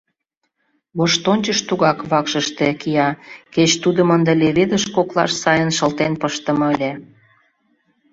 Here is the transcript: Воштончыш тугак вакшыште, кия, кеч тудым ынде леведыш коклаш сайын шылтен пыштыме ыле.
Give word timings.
Воштончыш 0.97 1.59
тугак 1.67 1.99
вакшыште, 2.11 2.67
кия, 2.81 3.09
кеч 3.53 3.71
тудым 3.83 4.09
ынде 4.15 4.33
леведыш 4.41 4.83
коклаш 4.95 5.31
сайын 5.41 5.69
шылтен 5.77 6.13
пыштыме 6.21 6.65
ыле. 6.73 6.91